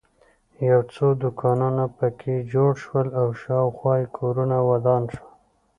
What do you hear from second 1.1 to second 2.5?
دوکانونه په کې